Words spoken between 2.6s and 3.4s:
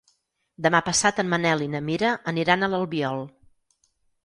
a l'Albiol.